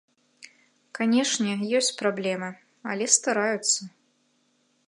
[0.99, 2.49] Канешне, ёсць праблемы,
[2.95, 3.81] але стараюцца.